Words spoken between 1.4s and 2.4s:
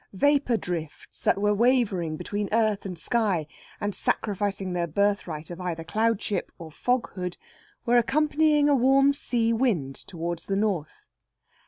wavering